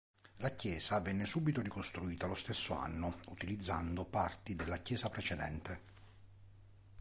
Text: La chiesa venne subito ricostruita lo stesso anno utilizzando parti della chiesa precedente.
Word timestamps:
La 0.37 0.49
chiesa 0.55 0.99
venne 0.99 1.27
subito 1.27 1.61
ricostruita 1.61 2.25
lo 2.25 2.33
stesso 2.33 2.73
anno 2.75 3.19
utilizzando 3.27 4.03
parti 4.03 4.55
della 4.55 4.79
chiesa 4.79 5.11
precedente. 5.11 5.79